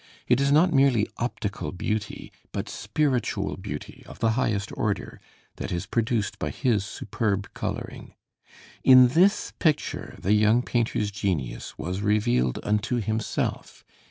[0.27, 5.21] It is not merely optical beauty, but spiritual beauty of the highest order,
[5.57, 8.15] that is produced by his superb coloring.
[8.83, 13.83] In this picture the young painter's genius was revealed unto himself.